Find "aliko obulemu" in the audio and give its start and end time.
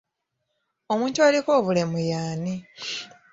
1.27-1.97